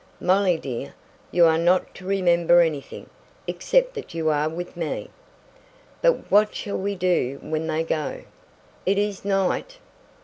"Molly, 0.19 0.57
dear! 0.57 0.95
You 1.29 1.45
are 1.45 1.59
not 1.59 1.93
to 1.93 2.07
remember 2.07 2.61
anything 2.61 3.07
except 3.45 3.93
that 3.93 4.15
you 4.15 4.29
are 4.31 4.49
with 4.49 4.75
me!" 4.75 5.11
"But 6.01 6.31
what 6.31 6.55
shall 6.55 6.79
we 6.79 6.95
do 6.95 7.37
when 7.43 7.67
they 7.67 7.83
go? 7.83 8.23
It 8.83 8.97
is 8.97 9.23
night!" 9.23 9.77